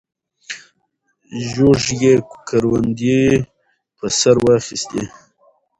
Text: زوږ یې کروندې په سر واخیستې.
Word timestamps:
زوږ 1.51 1.81
یې 2.01 2.13
کروندې 2.47 3.21
په 3.97 4.05
سر 4.19 4.35
واخیستې. 4.45 5.03